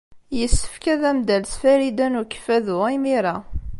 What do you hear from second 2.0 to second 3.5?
n Ukeffadu imir-a.